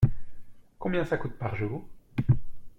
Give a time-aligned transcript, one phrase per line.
[0.79, 1.85] Combien ça coûte par jour?